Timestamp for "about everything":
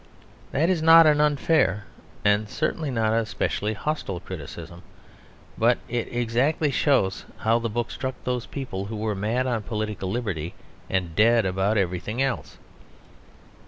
11.45-12.19